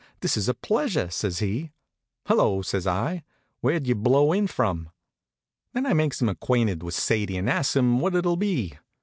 [0.21, 1.69] This is a pleasure," says he.
[2.25, 3.21] "Hello!" says I.
[3.59, 4.89] "Where'd you blow in from?"
[5.73, 8.79] Then I makes him acquainted with Sadie, and asks him what it'll be.